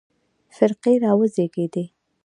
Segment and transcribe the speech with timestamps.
[0.55, 1.83] فرقې راوزېږېدې.